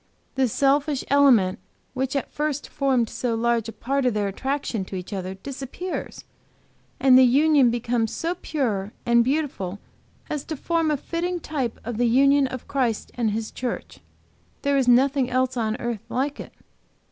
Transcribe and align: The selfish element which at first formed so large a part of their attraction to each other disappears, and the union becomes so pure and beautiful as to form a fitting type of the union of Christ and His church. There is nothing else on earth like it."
The 0.33 0.47
selfish 0.47 1.03
element 1.11 1.59
which 1.93 2.15
at 2.15 2.31
first 2.33 2.67
formed 2.69 3.07
so 3.07 3.35
large 3.35 3.69
a 3.69 3.71
part 3.71 4.03
of 4.07 4.15
their 4.15 4.27
attraction 4.27 4.83
to 4.85 4.95
each 4.95 5.13
other 5.13 5.35
disappears, 5.35 6.23
and 6.99 7.15
the 7.19 7.23
union 7.23 7.69
becomes 7.69 8.11
so 8.11 8.33
pure 8.41 8.93
and 9.05 9.23
beautiful 9.23 9.77
as 10.27 10.43
to 10.45 10.57
form 10.57 10.89
a 10.89 10.97
fitting 10.97 11.39
type 11.39 11.79
of 11.83 11.97
the 11.99 12.07
union 12.07 12.47
of 12.47 12.67
Christ 12.67 13.11
and 13.13 13.29
His 13.29 13.51
church. 13.51 13.99
There 14.63 14.75
is 14.75 14.87
nothing 14.87 15.29
else 15.29 15.55
on 15.55 15.77
earth 15.79 16.01
like 16.09 16.39
it." 16.39 16.51